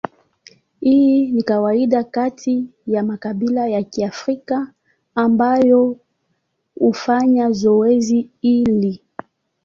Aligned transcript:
Hii 0.79 1.31
ni 1.31 1.43
kawaida 1.43 2.03
kati 2.03 2.65
ya 2.87 3.03
makabila 3.03 3.67
ya 3.67 3.83
Kiafrika 3.83 4.73
ambayo 5.15 5.97
hufanya 6.79 7.51
zoezi 7.51 8.29
hili. 8.41 9.03